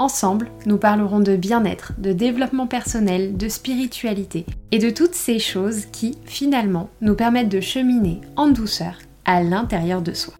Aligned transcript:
Ensemble, 0.00 0.52
nous 0.64 0.78
parlerons 0.78 1.18
de 1.18 1.34
bien-être, 1.34 1.92
de 1.98 2.12
développement 2.12 2.68
personnel, 2.68 3.36
de 3.36 3.48
spiritualité 3.48 4.46
et 4.70 4.78
de 4.78 4.90
toutes 4.90 5.16
ces 5.16 5.40
choses 5.40 5.86
qui, 5.86 6.16
finalement, 6.24 6.88
nous 7.00 7.16
permettent 7.16 7.48
de 7.48 7.60
cheminer 7.60 8.20
en 8.36 8.46
douceur 8.46 9.00
à 9.24 9.42
l'intérieur 9.42 10.00
de 10.00 10.12
soi. 10.12 10.34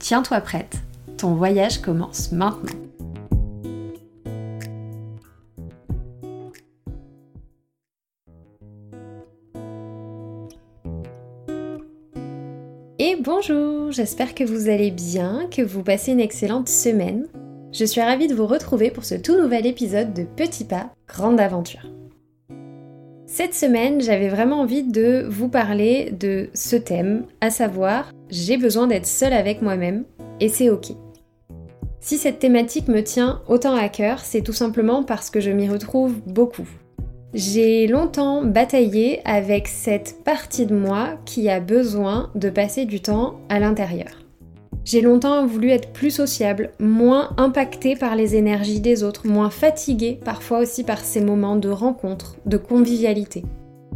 Tiens-toi 0.00 0.40
prête, 0.40 0.78
ton 1.16 1.34
voyage 1.34 1.80
commence 1.80 2.32
maintenant. 2.32 2.72
Et 12.98 13.16
bonjour, 13.22 13.92
j'espère 13.92 14.34
que 14.34 14.42
vous 14.42 14.68
allez 14.68 14.90
bien, 14.90 15.46
que 15.52 15.62
vous 15.62 15.84
passez 15.84 16.10
une 16.10 16.20
excellente 16.20 16.68
semaine. 16.68 17.28
Je 17.72 17.84
suis 17.84 18.00
ravie 18.00 18.26
de 18.26 18.34
vous 18.34 18.48
retrouver 18.48 18.90
pour 18.90 19.04
ce 19.04 19.14
tout 19.14 19.40
nouvel 19.40 19.64
épisode 19.64 20.12
de 20.12 20.24
Petit 20.24 20.64
Pas, 20.64 20.90
Grande 21.06 21.38
Aventure. 21.38 21.86
Cette 23.26 23.54
semaine, 23.54 24.00
j'avais 24.00 24.28
vraiment 24.28 24.62
envie 24.62 24.82
de 24.82 25.24
vous 25.28 25.48
parler 25.48 26.10
de 26.10 26.50
ce 26.52 26.74
thème, 26.74 27.26
à 27.40 27.50
savoir 27.50 28.10
j'ai 28.28 28.56
besoin 28.56 28.88
d'être 28.88 29.06
seule 29.06 29.32
avec 29.32 29.62
moi-même 29.62 30.04
et 30.40 30.48
c'est 30.48 30.68
ok. 30.68 30.88
Si 32.00 32.18
cette 32.18 32.40
thématique 32.40 32.88
me 32.88 33.04
tient 33.04 33.40
autant 33.46 33.76
à 33.76 33.88
cœur, 33.88 34.18
c'est 34.18 34.42
tout 34.42 34.52
simplement 34.52 35.04
parce 35.04 35.30
que 35.30 35.38
je 35.38 35.52
m'y 35.52 35.68
retrouve 35.68 36.16
beaucoup. 36.26 36.68
J'ai 37.34 37.86
longtemps 37.86 38.42
bataillé 38.42 39.20
avec 39.24 39.68
cette 39.68 40.24
partie 40.24 40.66
de 40.66 40.74
moi 40.74 41.20
qui 41.24 41.48
a 41.48 41.60
besoin 41.60 42.32
de 42.34 42.50
passer 42.50 42.84
du 42.84 43.00
temps 43.00 43.38
à 43.48 43.60
l'intérieur. 43.60 44.19
J'ai 44.84 45.02
longtemps 45.02 45.46
voulu 45.46 45.70
être 45.70 45.92
plus 45.92 46.10
sociable, 46.10 46.70
moins 46.80 47.30
impactée 47.36 47.96
par 47.96 48.16
les 48.16 48.34
énergies 48.36 48.80
des 48.80 49.02
autres, 49.02 49.26
moins 49.26 49.50
fatiguée 49.50 50.18
parfois 50.24 50.60
aussi 50.60 50.84
par 50.84 51.00
ces 51.00 51.20
moments 51.20 51.56
de 51.56 51.68
rencontre, 51.68 52.36
de 52.46 52.56
convivialité. 52.56 53.44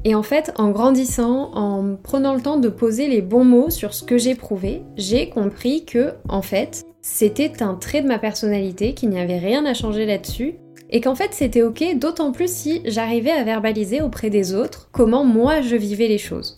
Et 0.04 0.14
en 0.14 0.22
fait, 0.22 0.52
en 0.56 0.70
grandissant, 0.70 1.50
en 1.54 1.96
prenant 1.96 2.34
le 2.34 2.42
temps 2.42 2.58
de 2.58 2.68
poser 2.68 3.08
les 3.08 3.22
bons 3.22 3.44
mots 3.44 3.70
sur 3.70 3.94
ce 3.94 4.04
que 4.04 4.18
j'éprouvais, 4.18 4.82
j'ai 4.96 5.30
compris 5.30 5.86
que, 5.86 6.12
en 6.28 6.42
fait, 6.42 6.84
c'était 7.00 7.62
un 7.62 7.74
trait 7.74 8.02
de 8.02 8.08
ma 8.08 8.18
personnalité, 8.18 8.92
qu'il 8.92 9.08
n'y 9.08 9.18
avait 9.20 9.38
rien 9.38 9.64
à 9.64 9.72
changer 9.72 10.04
là-dessus, 10.04 10.56
et 10.90 11.00
qu'en 11.00 11.14
fait 11.14 11.32
c'était 11.32 11.62
ok, 11.62 11.98
d'autant 11.98 12.32
plus 12.32 12.52
si 12.52 12.82
j'arrivais 12.84 13.30
à 13.30 13.44
verbaliser 13.44 14.00
auprès 14.00 14.30
des 14.30 14.54
autres 14.54 14.88
comment 14.92 15.24
moi 15.24 15.60
je 15.60 15.76
vivais 15.76 16.08
les 16.08 16.18
choses. 16.18 16.56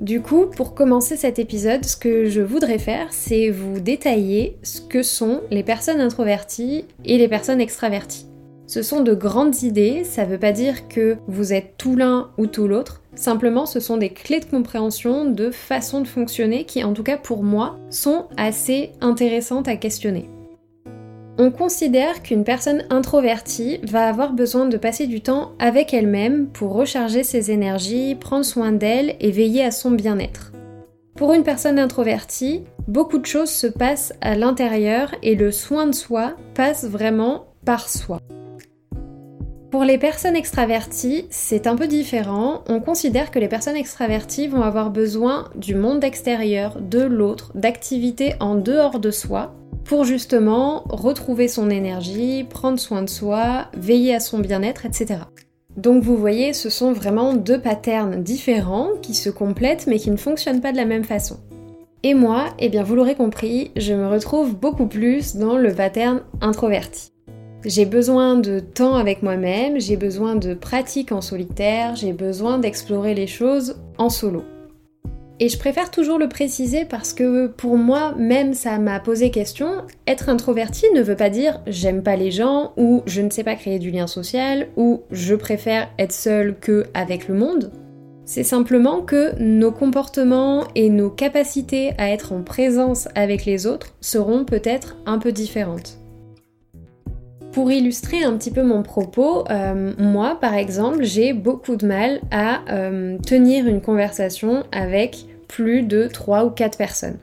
Du 0.00 0.22
coup, 0.22 0.46
pour 0.46 0.74
commencer 0.74 1.18
cet 1.18 1.38
épisode, 1.38 1.84
ce 1.84 1.94
que 1.94 2.24
je 2.24 2.40
voudrais 2.40 2.78
faire, 2.78 3.08
c'est 3.10 3.50
vous 3.50 3.80
détailler 3.80 4.56
ce 4.62 4.80
que 4.80 5.02
sont 5.02 5.42
les 5.50 5.62
personnes 5.62 6.00
introverties 6.00 6.86
et 7.04 7.18
les 7.18 7.28
personnes 7.28 7.60
extraverties. 7.60 8.26
Ce 8.66 8.82
sont 8.82 9.00
de 9.00 9.12
grandes 9.12 9.62
idées, 9.62 10.04
ça 10.04 10.24
veut 10.24 10.38
pas 10.38 10.52
dire 10.52 10.88
que 10.88 11.18
vous 11.26 11.52
êtes 11.52 11.74
tout 11.76 11.96
l'un 11.96 12.30
ou 12.38 12.46
tout 12.46 12.66
l'autre, 12.66 13.02
simplement 13.14 13.66
ce 13.66 13.78
sont 13.78 13.98
des 13.98 14.08
clés 14.08 14.40
de 14.40 14.46
compréhension, 14.46 15.26
de 15.26 15.50
façon 15.50 16.00
de 16.00 16.08
fonctionner 16.08 16.64
qui, 16.64 16.82
en 16.82 16.94
tout 16.94 17.02
cas 17.02 17.18
pour 17.18 17.42
moi, 17.42 17.78
sont 17.90 18.28
assez 18.38 18.92
intéressantes 19.02 19.68
à 19.68 19.76
questionner. 19.76 20.30
On 21.42 21.50
considère 21.50 22.22
qu'une 22.22 22.44
personne 22.44 22.84
introvertie 22.90 23.78
va 23.82 24.06
avoir 24.06 24.34
besoin 24.34 24.66
de 24.66 24.76
passer 24.76 25.06
du 25.06 25.22
temps 25.22 25.52
avec 25.58 25.94
elle-même 25.94 26.48
pour 26.48 26.74
recharger 26.74 27.22
ses 27.22 27.50
énergies, 27.50 28.14
prendre 28.14 28.44
soin 28.44 28.72
d'elle 28.72 29.16
et 29.20 29.30
veiller 29.30 29.64
à 29.64 29.70
son 29.70 29.90
bien-être. 29.90 30.52
Pour 31.16 31.32
une 31.32 31.42
personne 31.42 31.78
introvertie, 31.78 32.64
beaucoup 32.88 33.16
de 33.16 33.24
choses 33.24 33.48
se 33.48 33.66
passent 33.66 34.12
à 34.20 34.36
l'intérieur 34.36 35.14
et 35.22 35.34
le 35.34 35.50
soin 35.50 35.86
de 35.86 35.94
soi 35.94 36.36
passe 36.52 36.84
vraiment 36.84 37.46
par 37.64 37.88
soi. 37.88 38.20
Pour 39.70 39.84
les 39.84 39.96
personnes 39.96 40.36
extraverties, 40.36 41.24
c'est 41.30 41.66
un 41.66 41.74
peu 41.74 41.86
différent. 41.86 42.64
On 42.68 42.80
considère 42.80 43.30
que 43.30 43.38
les 43.38 43.48
personnes 43.48 43.76
extraverties 43.76 44.46
vont 44.46 44.60
avoir 44.60 44.90
besoin 44.90 45.48
du 45.54 45.74
monde 45.74 46.04
extérieur, 46.04 46.82
de 46.82 47.00
l'autre, 47.00 47.52
d'activités 47.54 48.34
en 48.40 48.56
dehors 48.56 49.00
de 49.00 49.10
soi, 49.10 49.54
pour 49.90 50.04
justement 50.04 50.84
retrouver 50.88 51.48
son 51.48 51.68
énergie, 51.68 52.44
prendre 52.44 52.78
soin 52.78 53.02
de 53.02 53.10
soi, 53.10 53.66
veiller 53.76 54.14
à 54.14 54.20
son 54.20 54.38
bien-être, 54.38 54.86
etc. 54.86 55.22
Donc 55.76 56.04
vous 56.04 56.16
voyez, 56.16 56.52
ce 56.52 56.70
sont 56.70 56.92
vraiment 56.92 57.34
deux 57.34 57.60
patterns 57.60 58.22
différents 58.22 58.90
qui 59.02 59.14
se 59.14 59.30
complètent 59.30 59.88
mais 59.88 59.98
qui 59.98 60.12
ne 60.12 60.16
fonctionnent 60.16 60.60
pas 60.60 60.70
de 60.70 60.76
la 60.76 60.84
même 60.84 61.02
façon. 61.02 61.40
Et 62.04 62.14
moi, 62.14 62.54
eh 62.60 62.68
bien 62.68 62.84
vous 62.84 62.94
l'aurez 62.94 63.16
compris, 63.16 63.72
je 63.74 63.92
me 63.92 64.06
retrouve 64.06 64.54
beaucoup 64.54 64.86
plus 64.86 65.34
dans 65.34 65.58
le 65.58 65.74
pattern 65.74 66.20
introverti. 66.40 67.10
J'ai 67.64 67.84
besoin 67.84 68.36
de 68.36 68.60
temps 68.60 68.94
avec 68.94 69.24
moi-même, 69.24 69.80
j'ai 69.80 69.96
besoin 69.96 70.36
de 70.36 70.54
pratiques 70.54 71.10
en 71.10 71.20
solitaire, 71.20 71.96
j'ai 71.96 72.12
besoin 72.12 72.58
d'explorer 72.58 73.14
les 73.14 73.26
choses 73.26 73.80
en 73.98 74.08
solo. 74.08 74.44
Et 75.42 75.48
je 75.48 75.58
préfère 75.58 75.90
toujours 75.90 76.18
le 76.18 76.28
préciser 76.28 76.84
parce 76.84 77.14
que 77.14 77.46
pour 77.46 77.78
moi, 77.78 78.14
même 78.18 78.52
ça 78.52 78.78
m'a 78.78 79.00
posé 79.00 79.30
question, 79.30 79.68
être 80.06 80.28
introverti 80.28 80.84
ne 80.94 81.00
veut 81.00 81.16
pas 81.16 81.30
dire 81.30 81.62
j'aime 81.66 82.02
pas 82.02 82.14
les 82.14 82.30
gens 82.30 82.74
ou 82.76 83.02
je 83.06 83.22
ne 83.22 83.30
sais 83.30 83.42
pas 83.42 83.54
créer 83.54 83.78
du 83.78 83.90
lien 83.90 84.06
social 84.06 84.68
ou 84.76 85.00
je 85.10 85.34
préfère 85.34 85.88
être 85.98 86.12
seul 86.12 86.58
que 86.60 86.84
avec 86.92 87.26
le 87.26 87.34
monde. 87.34 87.72
C'est 88.26 88.44
simplement 88.44 89.00
que 89.00 89.34
nos 89.40 89.72
comportements 89.72 90.64
et 90.74 90.90
nos 90.90 91.08
capacités 91.08 91.92
à 91.96 92.10
être 92.10 92.34
en 92.34 92.42
présence 92.42 93.08
avec 93.14 93.46
les 93.46 93.66
autres 93.66 93.94
seront 94.02 94.44
peut-être 94.44 94.98
un 95.06 95.18
peu 95.18 95.32
différentes. 95.32 95.96
Pour 97.52 97.72
illustrer 97.72 98.22
un 98.22 98.36
petit 98.36 98.52
peu 98.52 98.62
mon 98.62 98.82
propos, 98.82 99.44
euh, 99.50 99.94
moi 99.98 100.38
par 100.38 100.54
exemple, 100.54 101.02
j'ai 101.02 101.32
beaucoup 101.32 101.76
de 101.76 101.86
mal 101.86 102.20
à 102.30 102.60
euh, 102.70 103.18
tenir 103.26 103.66
une 103.66 103.80
conversation 103.80 104.64
avec 104.70 105.24
plus 105.50 105.82
de 105.82 106.06
3 106.06 106.44
ou 106.44 106.50
4 106.50 106.78
personnes. 106.78 107.18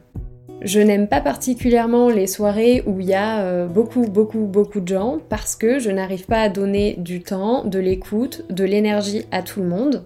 Je 0.61 0.79
n'aime 0.79 1.07
pas 1.07 1.21
particulièrement 1.21 2.09
les 2.09 2.27
soirées 2.27 2.83
où 2.85 2.99
il 2.99 3.07
y 3.07 3.13
a 3.13 3.41
euh, 3.41 3.67
beaucoup, 3.67 4.01
beaucoup, 4.01 4.45
beaucoup 4.45 4.81
de 4.81 4.87
gens 4.87 5.19
parce 5.29 5.55
que 5.55 5.79
je 5.79 5.91
n'arrive 5.91 6.25
pas 6.25 6.41
à 6.41 6.49
donner 6.49 6.95
du 6.97 7.21
temps, 7.21 7.63
de 7.63 7.79
l'écoute, 7.79 8.43
de 8.49 8.65
l'énergie 8.65 9.25
à 9.31 9.43
tout 9.43 9.61
le 9.61 9.67
monde. 9.67 10.03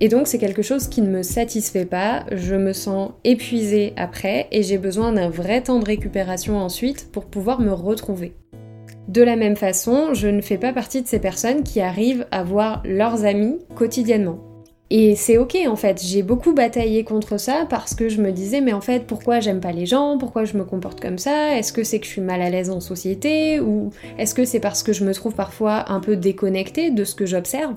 Et 0.00 0.08
donc 0.08 0.26
c'est 0.26 0.38
quelque 0.38 0.62
chose 0.62 0.88
qui 0.88 1.00
ne 1.00 1.08
me 1.08 1.22
satisfait 1.22 1.86
pas, 1.86 2.24
je 2.32 2.56
me 2.56 2.72
sens 2.72 3.12
épuisée 3.22 3.94
après 3.96 4.48
et 4.50 4.62
j'ai 4.62 4.78
besoin 4.78 5.12
d'un 5.12 5.30
vrai 5.30 5.62
temps 5.62 5.78
de 5.78 5.86
récupération 5.86 6.58
ensuite 6.58 7.10
pour 7.12 7.26
pouvoir 7.26 7.60
me 7.60 7.72
retrouver. 7.72 8.34
De 9.08 9.22
la 9.22 9.36
même 9.36 9.56
façon, 9.56 10.12
je 10.12 10.28
ne 10.28 10.40
fais 10.40 10.58
pas 10.58 10.72
partie 10.72 11.02
de 11.02 11.06
ces 11.06 11.20
personnes 11.20 11.62
qui 11.62 11.80
arrivent 11.80 12.26
à 12.30 12.42
voir 12.42 12.82
leurs 12.84 13.24
amis 13.24 13.58
quotidiennement. 13.76 14.53
Et 14.96 15.16
c'est 15.16 15.38
ok 15.38 15.56
en 15.66 15.74
fait, 15.74 16.00
j'ai 16.00 16.22
beaucoup 16.22 16.52
bataillé 16.54 17.02
contre 17.02 17.36
ça 17.36 17.66
parce 17.68 17.96
que 17.96 18.08
je 18.08 18.22
me 18.22 18.30
disais 18.30 18.60
mais 18.60 18.72
en 18.72 18.80
fait 18.80 19.08
pourquoi 19.08 19.40
j'aime 19.40 19.58
pas 19.58 19.72
les 19.72 19.86
gens, 19.86 20.18
pourquoi 20.18 20.44
je 20.44 20.56
me 20.56 20.62
comporte 20.62 21.00
comme 21.00 21.18
ça, 21.18 21.58
est-ce 21.58 21.72
que 21.72 21.82
c'est 21.82 21.98
que 21.98 22.06
je 22.06 22.12
suis 22.12 22.20
mal 22.20 22.40
à 22.40 22.48
l'aise 22.48 22.70
en 22.70 22.78
société? 22.78 23.58
Ou 23.58 23.90
est-ce 24.18 24.36
que 24.36 24.44
c'est 24.44 24.60
parce 24.60 24.84
que 24.84 24.92
je 24.92 25.04
me 25.04 25.12
trouve 25.12 25.34
parfois 25.34 25.90
un 25.90 25.98
peu 25.98 26.14
déconnectée 26.14 26.92
de 26.92 27.02
ce 27.02 27.16
que 27.16 27.26
j'observe? 27.26 27.74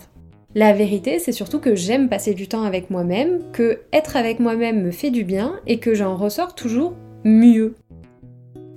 La 0.54 0.74
vérité 0.74 1.18
c'est 1.18 1.32
surtout 1.32 1.58
que 1.58 1.74
j'aime 1.74 2.08
passer 2.08 2.36
du 2.36 2.48
temps 2.48 2.62
avec 2.62 2.92
moi-même, 2.92 3.40
que 3.52 3.80
être 3.92 4.16
avec 4.16 4.40
moi-même 4.40 4.84
me 4.84 4.92
fait 4.92 5.10
du 5.10 5.24
bien 5.24 5.60
et 5.66 5.80
que 5.80 5.96
j'en 5.96 6.18
ressors 6.18 6.54
toujours 6.54 6.94
mieux. 7.24 7.74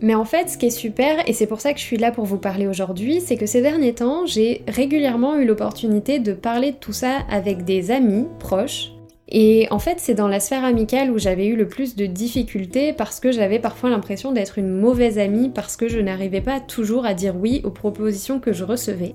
Mais 0.02 0.14
en 0.14 0.25
fait, 0.25 0.49
ce 0.49 0.56
qui 0.56 0.67
est 0.67 0.70
super, 0.70 1.29
et 1.29 1.35
c'est 1.35 1.47
pour 1.47 1.61
ça 1.61 1.75
que 1.75 1.79
je 1.79 1.85
suis 1.85 1.99
là 1.99 2.11
pour 2.11 2.25
vous 2.25 2.38
parler 2.38 2.67
aujourd'hui, 2.67 3.20
c'est 3.20 3.37
que 3.37 3.47
ces 3.47 3.61
derniers 3.61 3.94
temps, 3.94 4.25
j'ai 4.25 4.62
régulièrement 4.67 5.37
eu 5.37 5.44
l'opportunité 5.44 6.19
de 6.19 6.32
parler 6.32 6.73
de 6.73 6.76
tout 6.76 6.94
ça 6.94 7.19
avec 7.31 7.64
des 7.64 7.91
amis 7.91 8.26
proches. 8.38 8.93
Et 9.29 9.69
en 9.70 9.79
fait, 9.79 9.97
c'est 9.99 10.14
dans 10.14 10.26
la 10.26 10.41
sphère 10.41 10.64
amicale 10.64 11.11
où 11.11 11.19
j'avais 11.19 11.47
eu 11.47 11.55
le 11.55 11.69
plus 11.69 11.97
de 11.97 12.06
difficultés 12.06 12.93
parce 12.93 13.20
que 13.20 13.31
j'avais 13.31 13.58
parfois 13.58 13.91
l'impression 13.91 14.32
d'être 14.32 14.58
une 14.58 14.70
mauvaise 14.70 15.19
amie 15.19 15.50
parce 15.50 15.76
que 15.76 15.88
je 15.88 16.00
n'arrivais 16.00 16.41
pas 16.41 16.61
toujours 16.61 17.05
à 17.05 17.14
dire 17.14 17.37
oui 17.37 17.61
aux 17.62 17.70
propositions 17.70 18.41
que 18.41 18.52
je 18.52 18.64
recevais. 18.64 19.14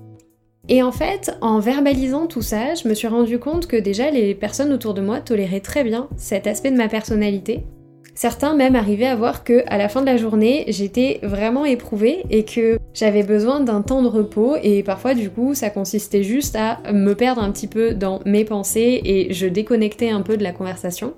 Et 0.68 0.82
en 0.82 0.92
fait, 0.92 1.36
en 1.42 1.60
verbalisant 1.60 2.26
tout 2.26 2.42
ça, 2.42 2.74
je 2.74 2.88
me 2.88 2.94
suis 2.94 3.08
rendu 3.08 3.38
compte 3.38 3.66
que 3.66 3.76
déjà 3.76 4.10
les 4.10 4.34
personnes 4.34 4.72
autour 4.72 4.94
de 4.94 5.02
moi 5.02 5.20
toléraient 5.20 5.60
très 5.60 5.84
bien 5.84 6.08
cet 6.16 6.46
aspect 6.46 6.70
de 6.70 6.76
ma 6.76 6.88
personnalité 6.88 7.64
Certains 8.16 8.54
même 8.54 8.76
arrivaient 8.76 9.04
à 9.04 9.14
voir 9.14 9.44
que 9.44 9.62
à 9.66 9.76
la 9.76 9.90
fin 9.90 10.00
de 10.00 10.06
la 10.06 10.16
journée, 10.16 10.64
j'étais 10.68 11.20
vraiment 11.22 11.66
éprouvée 11.66 12.24
et 12.30 12.46
que 12.46 12.78
j'avais 12.94 13.22
besoin 13.22 13.60
d'un 13.60 13.82
temps 13.82 14.02
de 14.02 14.08
repos 14.08 14.56
et 14.62 14.82
parfois 14.82 15.12
du 15.12 15.28
coup, 15.28 15.54
ça 15.54 15.68
consistait 15.68 16.22
juste 16.22 16.56
à 16.56 16.80
me 16.94 17.12
perdre 17.12 17.42
un 17.42 17.52
petit 17.52 17.66
peu 17.66 17.92
dans 17.92 18.20
mes 18.24 18.46
pensées 18.46 19.02
et 19.04 19.34
je 19.34 19.46
déconnectais 19.46 20.08
un 20.08 20.22
peu 20.22 20.38
de 20.38 20.42
la 20.42 20.52
conversation. 20.52 21.12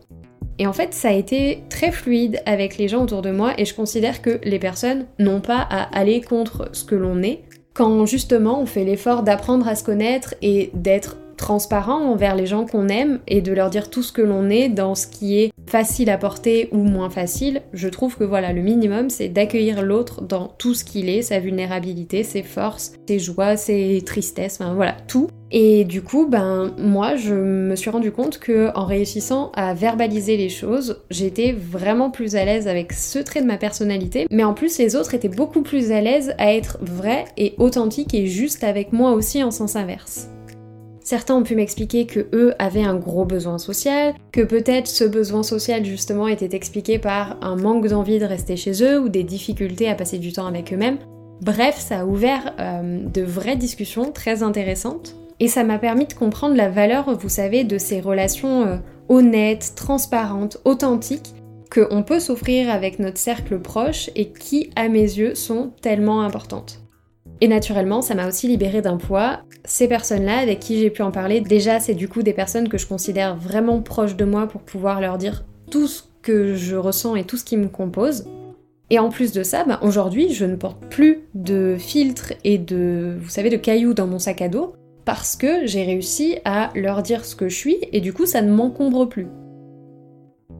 Et 0.59 0.67
en 0.67 0.73
fait, 0.73 0.93
ça 0.93 1.11
a 1.11 1.13
été 1.13 1.63
très 1.71 1.93
fluide 1.93 2.43
avec 2.47 2.79
les 2.79 2.89
gens 2.89 3.05
autour 3.05 3.23
de 3.23 3.31
moi 3.31 3.53
et 3.59 3.65
je 3.65 3.77
considère 3.77 4.21
que 4.21 4.41
les 4.43 4.59
personnes 4.59 5.07
n'ont 5.21 5.41
pas 5.41 5.69
à 5.71 5.97
aller 5.97 6.21
contre 6.21 6.69
ce 6.73 6.83
que 6.83 6.97
l'on 6.97 7.23
est 7.23 7.43
quand 7.75 8.07
justement 8.07 8.61
on 8.61 8.67
fait 8.67 8.83
l'effort 8.83 9.23
d'apprendre 9.23 9.69
à 9.69 9.77
se 9.77 9.85
connaître 9.85 10.35
et 10.43 10.73
d'être 10.75 11.17
transparent 11.39 12.03
envers 12.03 12.35
les 12.35 12.45
gens 12.45 12.67
qu'on 12.67 12.89
aime 12.89 13.21
et 13.27 13.41
de 13.41 13.53
leur 13.53 13.71
dire 13.71 13.89
tout 13.89 14.03
ce 14.03 14.13
que 14.13 14.21
l'on 14.21 14.51
est 14.51 14.69
dans 14.69 14.95
ce 14.95 15.07
qui 15.07 15.39
est 15.39 15.53
facile 15.67 16.11
à 16.11 16.19
porter 16.19 16.69
ou 16.73 16.79
moins 16.79 17.11
facile, 17.11 17.63
je 17.73 17.89
trouve 17.89 18.17
que 18.17 18.25
voilà, 18.25 18.53
le 18.53 18.63
minimum 18.63 19.11
c'est 19.11 19.29
d'accueillir 19.29 19.83
l'autre 19.83 20.23
dans 20.23 20.49
tout 20.59 20.75
ce 20.75 20.85
qu'il 20.85 21.09
est, 21.09 21.23
sa 21.23 21.39
vulnérabilité, 21.39 22.25
ses 22.25 22.43
forces, 22.43 22.93
ses 23.07 23.19
joies, 23.19 23.57
ses 23.57 24.03
tristesses, 24.05 24.59
enfin 24.61 24.75
voilà, 24.75 24.97
tout. 25.07 25.29
Et 25.51 25.85
du 25.85 26.03
coup, 26.03 26.27
ben 26.27 26.75
moi, 26.79 27.17
je 27.17 27.35
me 27.35 27.75
suis 27.75 27.89
rendu 27.89 28.13
compte 28.13 28.39
que 28.39 28.71
en 28.75 28.85
réussissant 28.85 29.51
à 29.55 29.73
verbaliser 29.73 30.37
les 30.37 30.51
choses, 30.51 31.01
j'étais 31.11 31.53
vraiment 31.53 32.11
plus 32.11 32.37
à 32.37 32.45
l'aise 32.45 32.69
avec 32.69 32.93
ce 32.93 33.19
trait 33.19 33.41
de 33.41 33.47
ma 33.47 33.57
personnalité, 33.57 34.27
mais 34.31 34.45
en 34.45 34.53
plus 34.53 34.79
les 34.79 34.95
autres 34.95 35.15
étaient 35.15 35.29
beaucoup 35.29 35.63
plus 35.63 35.91
à 35.91 36.01
l'aise 36.03 36.35
à 36.39 36.53
être 36.53 36.79
vrais 36.83 37.25
et 37.39 37.55
authentiques 37.57 38.13
et 38.13 38.27
juste 38.27 38.63
avec 38.63 38.93
moi 38.93 39.13
aussi 39.13 39.43
en 39.43 39.51
sens 39.51 39.77
inverse. 39.77 40.29
Certains 41.09 41.37
ont 41.37 41.43
pu 41.43 41.57
m'expliquer 41.57 42.05
que 42.05 42.29
eux 42.35 42.53
avaient 42.59 42.85
un 42.85 42.97
gros 42.97 43.25
besoin 43.25 43.57
social, 43.57 44.15
que 44.31 44.43
peut-être 44.43 44.87
ce 44.87 45.05
besoin 45.05 45.43
social 45.43 45.83
justement 45.83 46.29
était 46.29 46.55
expliqué 46.55 46.99
par 46.99 47.39
un 47.41 47.57
manque 47.57 47.87
d'envie 47.87 48.19
de 48.19 48.27
rester 48.27 48.59
chez 48.59 48.85
eux 48.85 49.01
ou 49.01 49.09
des 49.09 49.23
difficultés 49.23 49.89
à 49.89 49.95
passer 49.95 50.19
du 50.19 50.35
temps 50.35 50.47
avec 50.47 50.71
eux-mêmes. 50.71 50.99
Bref, 51.41 51.79
ça 51.79 52.01
a 52.01 52.05
ouvert 52.05 52.55
euh, 52.61 52.99
de 53.03 53.23
vraies 53.23 53.57
discussions 53.57 54.13
très 54.13 54.43
intéressantes 54.43 55.17
et 55.41 55.49
ça 55.49 55.65
m'a 55.65 55.79
permis 55.79 56.05
de 56.05 56.13
comprendre 56.13 56.57
la 56.57 56.69
valeur, 56.69 57.19
vous 57.19 57.31
savez, 57.31 57.65
de 57.65 57.79
ces 57.79 58.03
relations 58.03 58.67
euh, 58.67 58.77
honnêtes, 59.09 59.73
transparentes, 59.77 60.59
authentiques 60.67 61.33
qu'on 61.73 62.03
peut 62.03 62.21
s'offrir 62.21 62.71
avec 62.71 62.99
notre 62.99 63.17
cercle 63.17 63.59
proche 63.59 64.11
et 64.15 64.29
qui, 64.29 64.69
à 64.77 64.91
mes 64.91 65.01
yeux, 65.01 65.35
sont 65.35 65.71
tellement 65.81 66.21
importantes. 66.21 66.83
Et 67.41 67.49
naturellement, 67.49 68.03
ça 68.03 68.15
m'a 68.15 68.27
aussi 68.27 68.49
libéré 68.49 68.83
d'un 68.83 68.97
poids. 68.97 69.41
Ces 69.65 69.87
personnes-là, 69.87 70.39
avec 70.39 70.59
qui 70.59 70.79
j'ai 70.79 70.91
pu 70.91 71.03
en 71.03 71.11
parler, 71.11 71.41
déjà, 71.41 71.79
c'est 71.79 71.95
du 71.95 72.09
coup 72.09 72.23
des 72.23 72.33
personnes 72.33 72.69
que 72.69 72.79
je 72.79 72.87
considère 72.87 73.37
vraiment 73.37 73.81
proches 73.81 74.17
de 74.17 74.25
moi 74.25 74.47
pour 74.47 74.63
pouvoir 74.63 75.01
leur 75.01 75.19
dire 75.19 75.45
tout 75.71 75.87
ce 75.87 76.03
que 76.23 76.55
je 76.55 76.77
ressens 76.77 77.15
et 77.15 77.25
tout 77.25 77.37
ce 77.37 77.45
qui 77.45 77.57
me 77.57 77.69
compose. 77.69 78.27
Et 78.91 78.99
en 78.99 79.11
plus 79.11 79.33
de 79.33 79.43
ça, 79.43 79.65
bah, 79.65 79.79
aujourd'hui, 79.83 80.33
je 80.33 80.47
ne 80.47 80.57
porte 80.57 80.85
plus 80.87 81.21
de 81.35 81.77
filtres 81.79 82.33
et 82.43 82.59
de, 82.59 83.17
vous 83.21 83.29
savez, 83.29 83.51
de 83.51 83.57
cailloux 83.57 83.95
dans 83.95 84.07
mon 84.07 84.19
sac 84.19 84.43
à 84.43 84.49
dos 84.49 84.75
parce 85.05 85.37
que 85.37 85.67
j'ai 85.67 85.85
réussi 85.85 86.39
à 86.45 86.71
leur 86.75 87.03
dire 87.03 87.25
ce 87.25 87.37
que 87.37 87.49
je 87.49 87.55
suis 87.55 87.79
et 87.93 88.01
du 88.01 88.13
coup, 88.13 88.27
ça 88.27 88.43
ne 88.43 88.53
m'encombre 88.53 89.09
plus. 89.09 89.27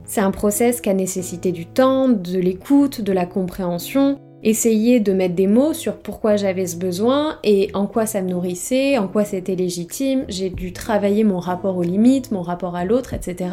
C'est 0.05 0.21
un 0.23 0.31
process 0.31 0.81
qui 0.81 0.89
a 0.89 0.95
nécessité 0.95 1.53
du 1.53 1.67
temps, 1.67 2.09
de 2.09 2.39
l'écoute, 2.39 3.03
de 3.03 3.13
la 3.13 3.27
compréhension, 3.27 4.19
essayer 4.49 5.01
de 5.01 5.13
mettre 5.13 5.35
des 5.35 5.47
mots 5.47 5.75
sur 5.75 5.97
pourquoi 5.97 6.37
j'avais 6.37 6.67
ce 6.67 6.77
besoin 6.77 7.39
et 7.45 7.71
en 7.75 7.87
quoi 7.87 8.07
ça 8.07 8.23
me 8.23 8.31
nourrissait, 8.31 8.97
en 8.99 9.07
quoi 9.07 9.25
c'était 9.25 9.57
légitime. 9.57 10.25
J'ai 10.29 10.51
dû 10.51 10.73
travailler 10.73 11.25
mon 11.25 11.39
rapport 11.39 11.77
aux 11.77 11.83
limites, 11.83 12.33
mon 12.33 12.43
rapport 12.43 12.75
à 12.75 12.85
l'autre, 12.85 13.15
etc. 13.15 13.51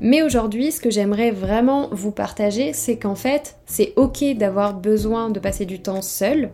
Mais 0.00 0.22
aujourd'hui, 0.22 0.72
ce 0.72 0.80
que 0.80 0.90
j'aimerais 0.90 1.30
vraiment 1.30 1.88
vous 1.92 2.12
partager, 2.12 2.72
c'est 2.72 2.96
qu'en 2.96 3.14
fait, 3.14 3.56
c'est 3.66 3.92
ok 3.96 4.36
d'avoir 4.36 4.74
besoin 4.74 5.30
de 5.30 5.40
passer 5.40 5.64
du 5.64 5.80
temps 5.80 6.02
seul. 6.02 6.50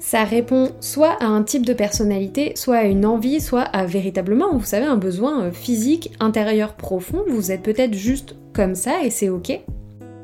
Ça 0.00 0.22
répond 0.22 0.70
soit 0.80 1.16
à 1.20 1.26
un 1.26 1.42
type 1.42 1.66
de 1.66 1.72
personnalité, 1.72 2.52
soit 2.54 2.76
à 2.76 2.84
une 2.84 3.04
envie, 3.04 3.40
soit 3.40 3.62
à 3.62 3.84
véritablement, 3.84 4.56
vous 4.56 4.64
savez, 4.64 4.86
un 4.86 4.96
besoin 4.96 5.42
euh, 5.42 5.50
physique, 5.50 6.12
intérieur 6.20 6.74
profond. 6.74 7.24
Vous 7.28 7.50
êtes 7.50 7.62
peut-être 7.62 7.94
juste 7.94 8.36
comme 8.52 8.76
ça 8.76 9.02
et 9.04 9.10
c'est 9.10 9.28
ok 9.28 9.60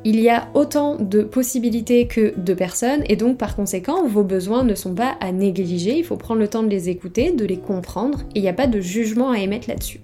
il 0.05 0.21
y 0.21 0.29
a 0.29 0.49
autant 0.55 0.97
de 0.97 1.23
possibilités 1.23 2.07
que 2.07 2.35
de 2.37 2.55
personnes 2.55 3.03
et 3.09 3.17
donc 3.17 3.39
par 3.39 3.57
conséquent 3.57 4.07
vos 4.07 4.23
besoins 4.23 4.63
ne 4.63 4.75
sont 4.75 4.95
pas 4.95 5.17
à 5.21 5.33
négliger, 5.33 5.97
il 5.97 6.05
faut 6.05 6.17
prendre 6.17 6.41
le 6.41 6.49
temps 6.49 6.63
de 6.63 6.69
les 6.69 6.91
écouter, 6.91 7.33
de 7.33 7.45
les 7.45 7.57
comprendre 7.57 8.21
et 8.35 8.41
il 8.41 8.43
n'y 8.43 8.49
a 8.49 8.55
pas 8.55 8.67
de 8.67 8.81
jugement 8.81 9.31
à 9.31 9.39
émettre 9.39 9.69
là-dessus. 9.69 10.01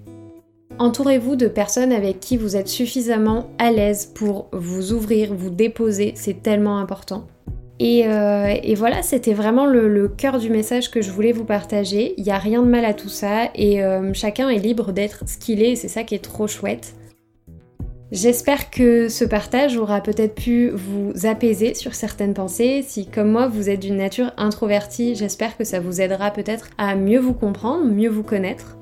Entourez-vous 0.79 1.35
de 1.35 1.47
personnes 1.47 1.91
avec 1.91 2.19
qui 2.19 2.37
vous 2.37 2.55
êtes 2.55 2.67
suffisamment 2.67 3.51
à 3.59 3.71
l'aise 3.71 4.07
pour 4.07 4.47
vous 4.51 4.93
ouvrir, 4.93 5.35
vous 5.35 5.51
déposer, 5.51 6.13
c'est 6.15 6.41
tellement 6.41 6.79
important. 6.79 7.27
Et, 7.77 8.07
euh, 8.07 8.55
voilà, 8.75 9.01
c'était 9.01 9.33
vraiment 9.33 9.65
le, 9.65 10.07
cœur 10.07 10.39
du 10.39 10.49
message 10.49 10.89
que 10.91 11.01
je 11.01 11.11
voulais 11.11 11.31
vous 11.31 11.45
partager. 11.45 12.13
Il 12.17 12.23
n'y 12.23 12.31
a 12.31 12.37
rien 12.37 12.61
de 12.61 12.67
mal 12.67 12.85
à 12.85 12.93
tout 12.93 13.09
ça 13.09 13.49
et 13.55 13.83
euh, 13.83 14.13
chacun 14.13 14.49
est 14.49 14.59
libre 14.59 14.91
d'être 14.91 15.23
ce 15.27 15.37
qu'il 15.37 15.61
est, 15.61 15.75
c'est 15.75 15.87
ça 15.87 16.03
qui 16.03 16.15
est 16.15 16.23
trop 16.23 16.47
chouette. 16.47 16.93
J'espère 18.11 18.69
que 18.69 19.07
ce 19.07 19.23
partage 19.23 19.77
aura 19.77 20.01
peut-être 20.01 20.35
pu 20.35 20.69
vous 20.69 21.13
apaiser 21.23 21.73
sur 21.73 21.95
certaines 21.95 22.33
pensées. 22.33 22.83
Si 22.85 23.05
comme 23.05 23.31
moi 23.31 23.47
vous 23.47 23.69
êtes 23.69 23.79
d'une 23.79 23.95
nature 23.95 24.33
introvertie, 24.35 25.15
j'espère 25.15 25.55
que 25.55 25.63
ça 25.63 25.79
vous 25.79 26.01
aidera 26.01 26.31
peut-être 26.31 26.67
à 26.77 26.95
mieux 26.95 27.19
vous 27.19 27.33
comprendre, 27.33 27.85
mieux 27.85 28.09
vous 28.09 28.23
connaître. 28.23 28.77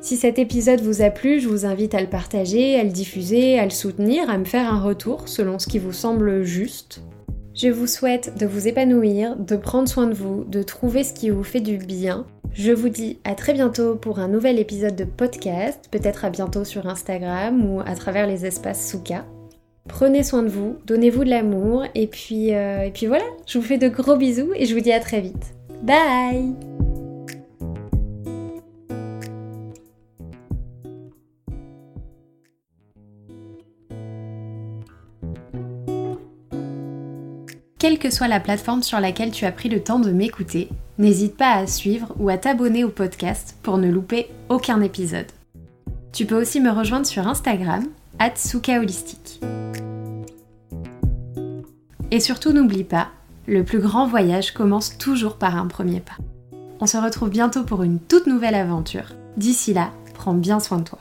Si 0.00 0.16
cet 0.16 0.40
épisode 0.40 0.80
vous 0.80 1.02
a 1.02 1.10
plu, 1.10 1.38
je 1.38 1.48
vous 1.48 1.66
invite 1.66 1.94
à 1.94 2.00
le 2.00 2.08
partager, 2.08 2.80
à 2.80 2.82
le 2.82 2.90
diffuser, 2.90 3.60
à 3.60 3.64
le 3.64 3.70
soutenir, 3.70 4.28
à 4.28 4.38
me 4.38 4.44
faire 4.44 4.72
un 4.72 4.80
retour 4.80 5.28
selon 5.28 5.60
ce 5.60 5.68
qui 5.68 5.78
vous 5.78 5.92
semble 5.92 6.42
juste. 6.42 7.00
Je 7.58 7.68
vous 7.68 7.86
souhaite 7.86 8.38
de 8.38 8.46
vous 8.46 8.68
épanouir, 8.68 9.36
de 9.36 9.56
prendre 9.56 9.88
soin 9.88 10.06
de 10.06 10.14
vous, 10.14 10.44
de 10.44 10.62
trouver 10.62 11.04
ce 11.04 11.12
qui 11.12 11.28
vous 11.28 11.44
fait 11.44 11.60
du 11.60 11.76
bien 11.76 12.24
je 12.54 12.72
vous 12.72 12.88
dis 12.88 13.18
à 13.24 13.34
très 13.34 13.52
bientôt 13.52 13.94
pour 13.94 14.18
un 14.18 14.28
nouvel 14.28 14.58
épisode 14.58 14.96
de 14.96 15.04
podcast, 15.04 15.84
peut-être 15.90 16.24
à 16.24 16.30
bientôt 16.30 16.64
sur 16.64 16.88
Instagram 16.88 17.64
ou 17.70 17.80
à 17.80 17.94
travers 17.94 18.26
les 18.26 18.46
espaces 18.46 18.90
Souka. 18.90 19.24
Prenez 19.86 20.22
soin 20.22 20.42
de 20.42 20.48
vous, 20.48 20.76
donnez-vous 20.84 21.24
de 21.24 21.30
l'amour 21.30 21.84
et 21.94 22.06
puis, 22.06 22.54
euh, 22.54 22.82
et 22.82 22.90
puis 22.90 23.06
voilà, 23.06 23.24
je 23.46 23.58
vous 23.58 23.64
fais 23.64 23.78
de 23.78 23.88
gros 23.88 24.16
bisous 24.16 24.50
et 24.54 24.66
je 24.66 24.74
vous 24.74 24.80
dis 24.80 24.92
à 24.92 25.00
très 25.00 25.20
vite. 25.20 25.54
Bye 25.82 26.67
Quelle 37.88 37.98
que 37.98 38.10
soit 38.10 38.28
la 38.28 38.38
plateforme 38.38 38.82
sur 38.82 39.00
laquelle 39.00 39.30
tu 39.30 39.46
as 39.46 39.50
pris 39.50 39.70
le 39.70 39.82
temps 39.82 39.98
de 39.98 40.10
m'écouter, 40.10 40.68
n'hésite 40.98 41.38
pas 41.38 41.54
à 41.54 41.66
suivre 41.66 42.14
ou 42.18 42.28
à 42.28 42.36
t'abonner 42.36 42.84
au 42.84 42.90
podcast 42.90 43.56
pour 43.62 43.78
ne 43.78 43.90
louper 43.90 44.28
aucun 44.50 44.82
épisode. 44.82 45.24
Tu 46.12 46.26
peux 46.26 46.38
aussi 46.38 46.60
me 46.60 46.68
rejoindre 46.68 47.06
sur 47.06 47.26
Instagram, 47.26 47.86
Holistique. 48.78 49.40
Et 52.10 52.20
surtout 52.20 52.52
n'oublie 52.52 52.84
pas, 52.84 53.08
le 53.46 53.64
plus 53.64 53.78
grand 53.78 54.06
voyage 54.06 54.52
commence 54.52 54.98
toujours 54.98 55.36
par 55.36 55.56
un 55.56 55.66
premier 55.66 56.00
pas. 56.00 56.18
On 56.80 56.86
se 56.86 56.98
retrouve 56.98 57.30
bientôt 57.30 57.64
pour 57.64 57.82
une 57.84 58.00
toute 58.00 58.26
nouvelle 58.26 58.54
aventure. 58.54 59.14
D'ici 59.38 59.72
là, 59.72 59.92
prends 60.12 60.34
bien 60.34 60.60
soin 60.60 60.76
de 60.76 60.84
toi. 60.84 60.98